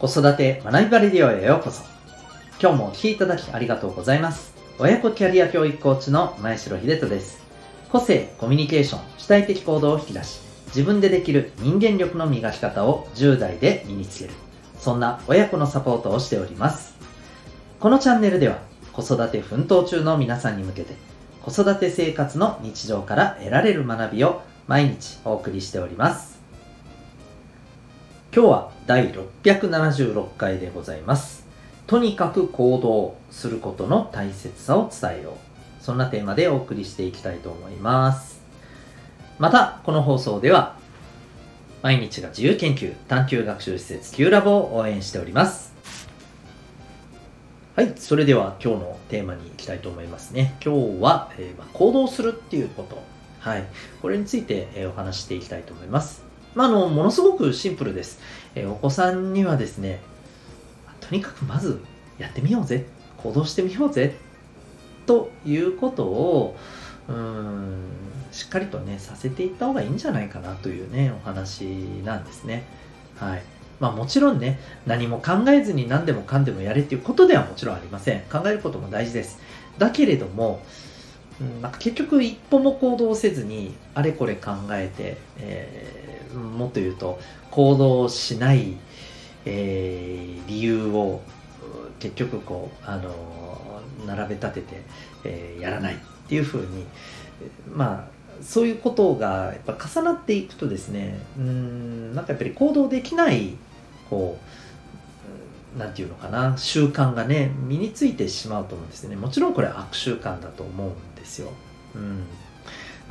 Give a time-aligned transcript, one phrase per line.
[0.00, 1.84] 子育て学びバレディオへようこそ。
[2.58, 4.54] 今日もお聴きいただきありがとうございます。
[4.78, 7.44] 親子キャリア教育コーチの前城秀人です。
[7.92, 14.30] 個性、コミュニケーション、主体的行動を引き出し、自分でできる人間力の磨き方を10代で身につける。
[14.78, 16.94] そんな親子のサポートをしております。
[17.78, 18.56] このチャンネルでは、
[18.94, 20.94] 子育て奮闘中の皆さんに向けて、
[21.42, 26.29] 子育て生活の日常から得られる学びを毎日お送りしております。
[28.32, 31.44] 今日は第676回でございます。
[31.88, 35.34] とにかく行動することの大切さを伝えよう。
[35.82, 38.40] そんなテーマでお送りしていきたいと思います。
[39.40, 40.76] また、この放送では、
[41.82, 45.74] 毎日が自由研究探究学習施設 Q ラボを応援しております。
[47.74, 50.54] はい、それでは今日のテーマに行きたいと思いますね。
[50.64, 53.02] 今日は、えー、まあ行動するっていうこと。
[53.40, 53.64] はい、
[54.00, 56.29] これについて、えー、お話していきたいと思います。
[56.54, 58.20] まあ、あの、ものすごくシンプルです。
[58.54, 60.00] えお子さんにはですね、
[61.00, 61.80] とにかくまず
[62.18, 62.86] やってみようぜ、
[63.18, 64.16] 行動してみようぜ、
[65.06, 66.56] ということを、
[67.08, 67.84] うん、
[68.32, 71.64] しっかりとね、させていった方がいいんじゃないかなというね、お話
[72.04, 72.64] なんですね。
[73.16, 73.42] はい。
[73.80, 78.20] まあもちろんね、何も考えずに何でもかんでもやれっていうことではもちろんありません。
[78.30, 79.38] 考えることも大事です。
[79.78, 80.62] だけれども、
[81.40, 86.00] うん、なんか結局一歩も行動せずにあれこれ考えて、えー
[86.34, 87.18] もっと言うと
[87.50, 88.76] 行動しない、
[89.44, 91.22] えー、理由を
[91.98, 93.14] 結局こうあの
[94.06, 94.82] 並べ立てて、
[95.24, 96.86] えー、やらないっていうふうに
[97.72, 103.56] まあそういうことがやっぱ重なっていくとですねうんなんかやっぱり行動できない
[104.08, 104.49] こう
[105.80, 111.50] なんていうのかな習慣がね身についてしまうと思うんですねもちろんこれ悪習慣だと思うんですよ。
[111.94, 112.26] うん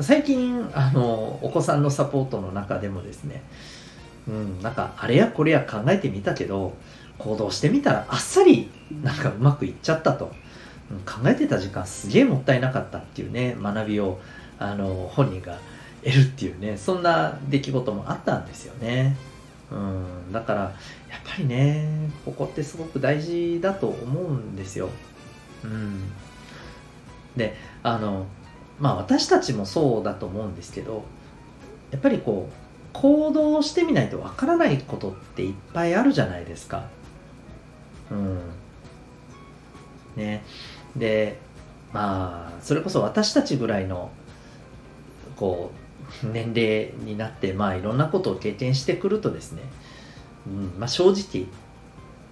[0.02, 3.44] 最近あのお子さんのサポートの中でもですね
[4.30, 6.73] うんなんかあれやこれや考えてみたけど
[7.17, 8.70] 行動してみたらあっさり
[9.03, 10.31] なんかうまくいっちゃったと、
[10.90, 14.19] うん、考えてた時間すげえもったいなかったっていうね学びを
[14.58, 15.58] あの本人が
[16.03, 19.18] 得るっていうねそんな出来事もあったんですよね。
[19.72, 20.72] うん、だからやっ
[21.25, 24.90] ぱりねここってすごく大事だと思うんですよ。
[25.63, 26.12] うん、
[27.35, 28.25] であの
[28.79, 31.03] まあ私たちもそうだと思うんですけど
[31.91, 36.88] やっぱりこう行動してみないとわからないことっていっぱいあるじゃないですか。
[38.12, 38.40] うん。
[40.16, 40.44] ね。
[40.96, 41.38] で、
[41.94, 44.12] まあ、それこそ私たちぐらいの、
[45.38, 45.78] こう、
[46.24, 49.64] 年齢になって、まあいろんなことを経験してくるとですね、
[50.47, 51.47] うん、まあ正直、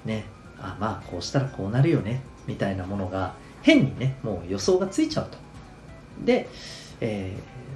[0.05, 0.25] ね、
[0.59, 5.37] あ、まあこうしたらこうなるよね、みたいなものが変にね、もう予想がついちゃうと。
[6.25, 6.49] で、
[6.99, 7.33] え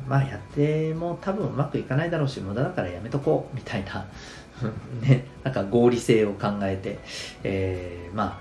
[0.08, 4.06] ー、まあやっても多分うまくいかないだろうし無駄だからやめとこうみたいな
[5.02, 7.00] ね、なんか合理性を考えて、
[7.44, 8.40] えー、ま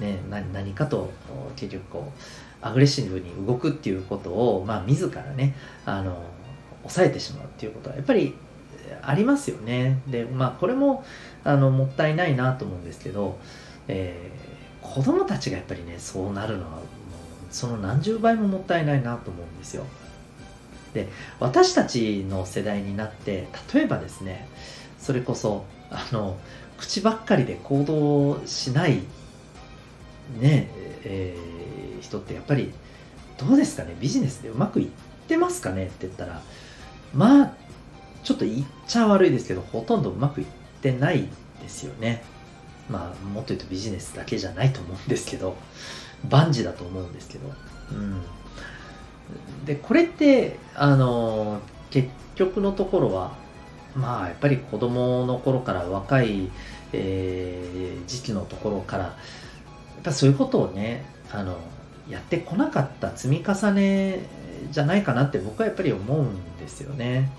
[0.00, 1.12] あね何かと
[1.54, 2.20] 結局こう
[2.66, 6.24] アグレッシブに動くっていうことを、まあ、自らねあの
[6.82, 8.34] 抑えてしまうっていうことはやっぱり
[9.02, 10.00] ありますよね。
[10.06, 11.04] でまあこれも
[11.44, 13.38] あのもったいないなと思うんですけど、
[13.88, 16.80] えー、子供たちがやっぱりねそうなるのは
[17.50, 19.84] その何十倍ももったいないなと思うんですよ。
[20.94, 21.08] で
[21.40, 24.46] 私たちの世代になって例えばですね
[24.98, 26.38] それこそあの
[26.78, 29.00] 口ばっかりで行動しない
[30.40, 30.68] ね
[31.04, 32.72] えー、人ってやっぱり
[33.38, 33.96] どうですかね？
[34.00, 34.88] ビジネスでうまくいっ
[35.26, 35.86] てますかね？
[35.86, 36.40] って言ったら
[37.14, 37.52] まあ
[38.24, 40.46] ちょっと言っちゃ悪いですけどほとんどうまくいっ
[40.80, 41.28] てない
[41.60, 42.22] ですよね。
[42.90, 45.56] まあもっと言うとビジネスだけじゃないと思うんですけど
[46.28, 47.52] 万事だと思うんですけど、
[47.92, 48.22] うん、
[49.64, 53.32] でこれってあの結局のところは
[53.94, 56.50] まあやっぱり子供の頃から若い、
[56.92, 59.10] えー、時期のところからや
[60.00, 61.58] っぱそういうことをねあの
[62.08, 64.20] やってこなかった積み重ね
[64.70, 67.30] じゃないかなって僕はやっぱり思うんですよね。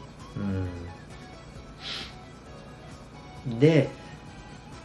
[3.45, 3.89] うん、で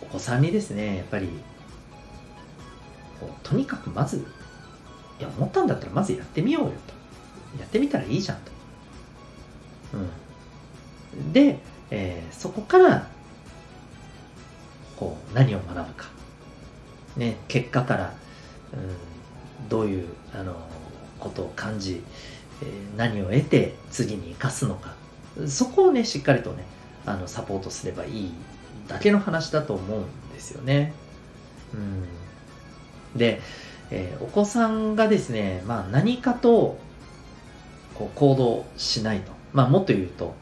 [0.02, 1.28] お子さんにですねやっぱり
[3.48, 4.18] とにかくまず、
[5.18, 7.58] いや、思ったんだったらまずやってみようよと。
[7.58, 8.52] やってみたらいいじゃんと。
[9.94, 11.32] うん。
[11.32, 11.58] で、
[11.90, 13.08] えー、そこから、
[14.96, 16.08] こう、何を学ぶか。
[17.16, 18.14] ね、結果から、
[18.74, 20.54] うん、どういう、あの、
[21.18, 22.02] ことを感じ、
[22.96, 24.94] 何を得て次に生かすのか。
[25.46, 26.64] そこをね、しっかりとね、
[27.06, 28.32] あの、サポートすればいい
[28.88, 30.92] だけの話だと思うんですよね。
[31.72, 33.18] うん。
[33.18, 33.40] で、
[33.90, 36.78] えー、お子さんがですね、まあ、何かと
[37.94, 40.34] こう行動しないと、まあ、もっと言うと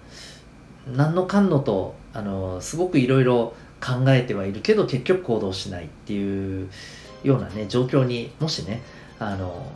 [0.86, 6.68] 何のかんのとあのすごくいろいろ考えてはいるけど結局行動しないっていう
[7.22, 8.82] ようなね状況にもしね
[9.18, 9.70] あの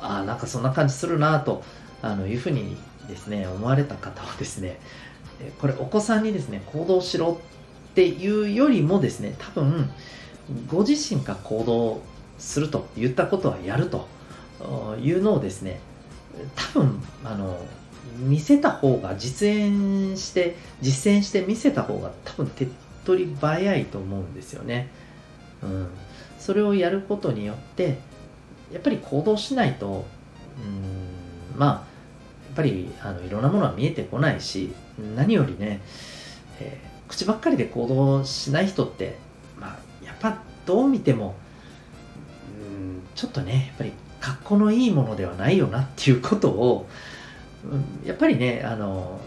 [0.00, 1.62] あなんかそんな感じするなと
[2.02, 2.76] あのいうふうに
[3.08, 4.78] ですね思われた方はですね
[5.60, 7.40] これお子さんにですね行動しろ
[7.90, 9.90] っていうよりもですね多分
[10.68, 12.00] ご自身が行動
[12.38, 14.08] すると言ったことはやると
[15.00, 15.80] いうのをですね
[16.54, 17.58] 多分あの
[18.18, 22.68] 見せた方が実演して実践して見せた方が多分手っ
[23.06, 24.88] 取り早いと思うんですよね。
[25.62, 25.88] うん、
[26.38, 27.98] それをやることによって
[28.72, 30.04] やっぱり行動しないと
[30.58, 31.82] うんまあや
[32.52, 34.72] っぱりあのいろんなものは見えてこないし
[35.16, 35.80] 何よりね、
[36.58, 39.18] えー、口ばっかりで行動しない人って、
[39.60, 41.34] まあ、やっぱどう見ても
[42.60, 46.88] うんちょっとねやっぱり格好のいいものではないよなっていうことを
[47.70, 49.20] うんやっぱりねあの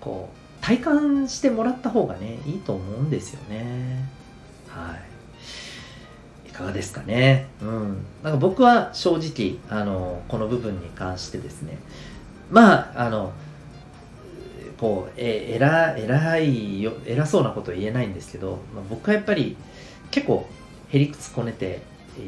[0.00, 4.08] こう体感してもらった方がねいいと思うんですよね。
[4.68, 5.07] はい。
[6.58, 7.46] かがですかね。
[7.62, 8.04] うん。
[8.22, 11.78] なんか僕は正直あのこの部分に関してですね。
[12.50, 13.32] まああの
[14.78, 19.56] こうえ偉偉いよ偉そうなことは言えないんですけど、まあ、僕はやっぱり
[20.10, 20.48] 結構
[20.88, 21.82] へりくつこねて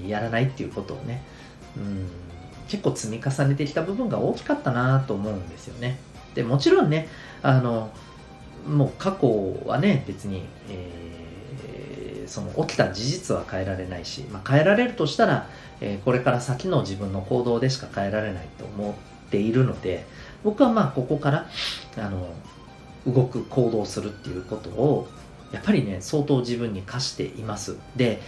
[0.06, 1.22] やらないっていうことをね
[1.76, 2.08] うん
[2.68, 5.98] 結構積み重ねてきた部分が大きかったなと思うんですよね。
[6.34, 7.08] でもちろんね
[7.42, 7.90] あの
[8.68, 11.29] もう過去はね別に、えー、
[12.30, 15.48] その起きた事実は変えられないし、まあ、変えられるとしたら、
[15.80, 20.06] えー、これから先の自分の行動でしか変えられないと思っているので
[20.44, 21.48] 僕はまあここから
[21.96, 22.32] あの
[23.06, 25.08] 動く行動するっていうことを
[25.50, 27.76] やっぱりね相当自分に課しています。
[27.96, 28.22] で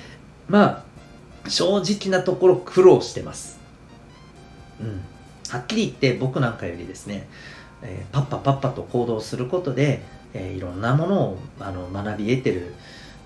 [0.49, 0.85] ま
[1.45, 3.61] あ正直なところ苦労してます。
[4.81, 5.01] うん、
[5.49, 7.29] はっきり言って僕なんかよりですね、
[7.83, 10.03] えー、パッパパッパと行動することで、
[10.35, 12.75] えー、いろんなものをあの学び得てる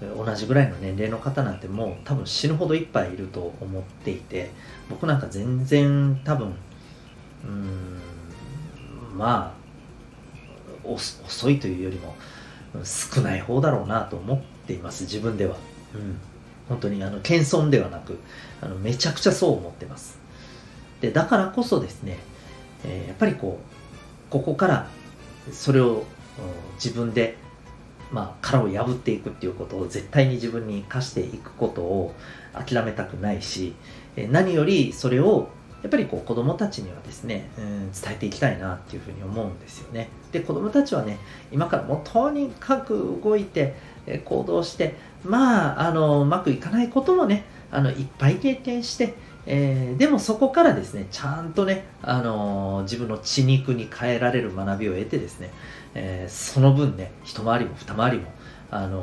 [0.00, 4.50] 同じぐらいの年齢の方なんてもう多分死ぬほどいっぱいいると思っていて
[4.90, 6.54] 僕なんか全然多分
[7.44, 8.00] うん
[9.16, 12.14] まあ遅いというよりも
[12.84, 15.56] 少ない方だろうなと思っています自分では、
[15.94, 16.19] うん、
[16.69, 18.19] 本当にあの謙遜ではなく
[18.60, 20.19] あのめちゃくちゃそう思ってます。
[21.00, 22.19] でだからこそですね、
[22.84, 24.88] えー、やっぱりこうここから
[25.52, 26.04] それを
[26.75, 27.38] 自分で、
[28.10, 32.14] まあ、殻を破っていくっていうことを絶対に自分に課していくことを
[32.54, 33.74] 諦めたくないし、
[34.30, 35.48] 何よりそれを
[35.82, 40.08] やっぱりこう子供たちにはですね、うん、伝えていきたいなっていうふうに思うんですよね。
[40.32, 41.18] で子供たちはね
[41.52, 43.74] 今からもうとにかく動いて、
[44.24, 44.94] 行動して
[45.24, 49.14] まああのうまくいかないこともねあのいっぱい経験して
[49.46, 55.50] えー、でもそこからですね、ちゃんとね、あのー、自分の血肉に変えられる学びを得てですね、
[55.94, 58.32] えー、その分ね、一回りも二回りも、
[58.70, 58.98] あの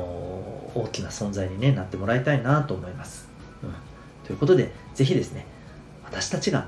[0.74, 3.26] 大きな存在に、ね、なってもらいたいなと思います。
[3.62, 3.74] うん、
[4.26, 5.46] ということで、ぜひですね、
[6.04, 6.64] 私たちがや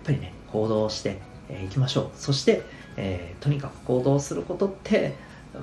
[0.00, 1.20] っぱりね、行動して
[1.64, 2.10] い、きましょう。
[2.14, 2.62] そして、
[2.96, 5.14] えとにかく行動することって、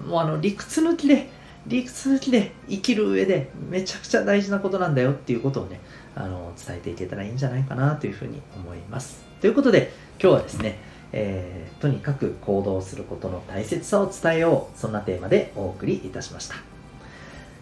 [0.07, 1.29] もうあの理屈抜きで、
[1.67, 5.79] 理屈で生きる上でめちゃくちゃ大事なことなんだよっていうことをね、
[6.15, 9.23] あの伝えていけたらいいんじゃないかなというふうに思います。
[9.41, 9.91] ということで
[10.21, 10.79] 今日はですね、
[11.11, 16.55] えー、とにかく行動することの大切さを伝えようそんなテーマでお送りいたしました。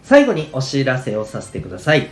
[0.04, 2.10] 最後にお知らせをさせてください。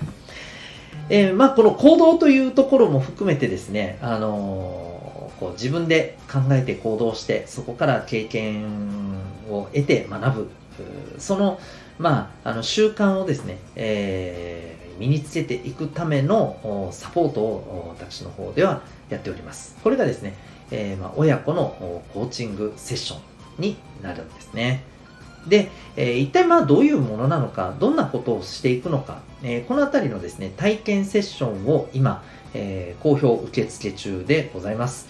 [1.10, 9.18] えー、まあ、この行動というところも含めてですね、あのー、こう自分で考えて行動してそこから経験
[9.50, 10.50] を得て学ぶ
[11.18, 11.60] その,、
[12.01, 19.75] まあ、あの習慣をですね、えー身につけていくためのサポートを私の方ではやっております。
[19.84, 20.36] これがですね、
[20.70, 23.22] えー、ま親子のコーチングセッション
[23.62, 24.84] になるんですね。
[25.48, 35.10] で、えー、一体まあどういうものなのか、どんなことをしていくのか、えー、このあたりのですね、体験セッションを今、えー、好評受付中でございます。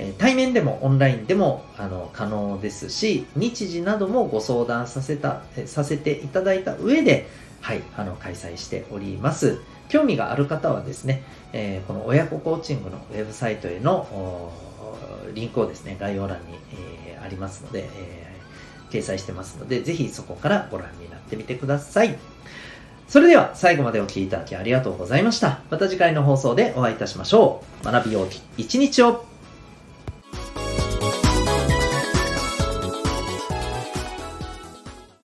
[0.00, 7.26] え対面でもオンラインでもあの可能ですし、日時などもご相談させたさせていただいた上で、
[7.60, 9.58] はい、あの開催しております。
[9.88, 14.52] 興味がある方はですね、えー、この親子コーチングのウェブサイトへの
[15.34, 16.58] リンクをですね、概要欄に、
[17.06, 22.16] えー、ありますので、えー、掲載してますので、ぜひそこからご覧になってみてください。
[23.08, 25.60] それでは最後までお聴きいただきありがとうございました。
[25.70, 27.84] また次回の放送でお会いいたしましょう。
[27.84, 29.24] 学びようき一日を